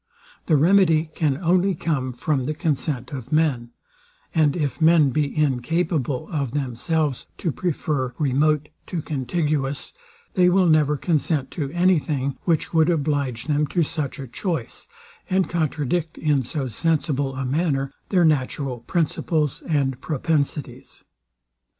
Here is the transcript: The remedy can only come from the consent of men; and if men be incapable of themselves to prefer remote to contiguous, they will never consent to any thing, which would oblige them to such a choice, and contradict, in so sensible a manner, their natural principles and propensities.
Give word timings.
The 0.47 0.55
remedy 0.57 1.11
can 1.13 1.37
only 1.43 1.75
come 1.75 2.11
from 2.11 2.45
the 2.45 2.55
consent 2.55 3.11
of 3.11 3.31
men; 3.31 3.69
and 4.33 4.55
if 4.55 4.81
men 4.81 5.11
be 5.11 5.37
incapable 5.37 6.27
of 6.31 6.53
themselves 6.53 7.27
to 7.37 7.51
prefer 7.51 8.15
remote 8.17 8.69
to 8.87 9.03
contiguous, 9.03 9.93
they 10.33 10.49
will 10.49 10.65
never 10.65 10.97
consent 10.97 11.51
to 11.51 11.69
any 11.71 11.99
thing, 11.99 12.35
which 12.45 12.73
would 12.73 12.89
oblige 12.89 13.45
them 13.45 13.67
to 13.67 13.83
such 13.83 14.17
a 14.17 14.25
choice, 14.27 14.87
and 15.29 15.47
contradict, 15.51 16.17
in 16.17 16.41
so 16.43 16.67
sensible 16.67 17.35
a 17.35 17.45
manner, 17.45 17.93
their 18.09 18.25
natural 18.25 18.79
principles 18.79 19.61
and 19.67 20.01
propensities. 20.01 21.03